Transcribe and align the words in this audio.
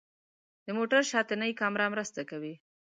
د 0.65 0.67
موټر 0.77 1.01
شاتنۍ 1.11 1.51
کامره 1.61 1.85
مرسته 1.93 2.21
کوي. 2.29 2.53